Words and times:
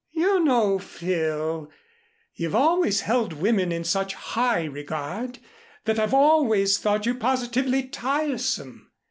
"You 0.13 0.43
know, 0.43 0.79
Phil, 0.79 1.69
you've 2.33 2.55
always 2.55 3.01
held 3.01 3.33
women 3.33 3.71
in 3.71 3.83
such 3.83 4.15
high 4.15 4.63
regard 4.65 5.37
that 5.85 5.99
I've 5.99 6.15
always 6.15 6.79
thought 6.79 7.05
you 7.05 7.13
positively 7.13 7.83
tiresome. 7.83 8.89